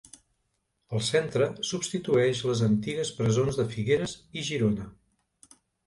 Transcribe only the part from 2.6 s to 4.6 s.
antigues presons de Figueres i